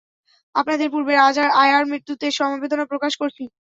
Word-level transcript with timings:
আপনাদের 0.55 0.87
পূর্বের 0.93 1.19
আয়ার 1.61 1.83
মৃত্যুতে 1.91 2.27
সমবেদনা 2.31 2.85
প্রকাশ 2.91 3.13
করছি! 3.21 3.43